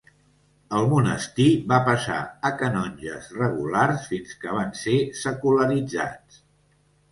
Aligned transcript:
El 0.77 0.85
monestir 0.93 1.45
va 1.71 1.77
passar 1.89 2.15
a 2.49 2.51
canonges 2.63 3.29
regulars 3.43 4.09
fins 4.15 4.35
que 4.43 4.57
van 4.59 4.75
ser 4.83 4.99
secularitzats. 5.23 6.45